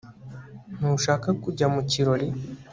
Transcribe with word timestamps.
ntushaka 0.77 1.29
kujya 1.43 1.65
mu 1.73 1.81
kirori 1.89 2.27